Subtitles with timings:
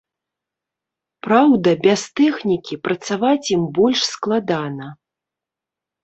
[1.25, 4.87] Праўда, без тэхнікі працаваць ім больш складана.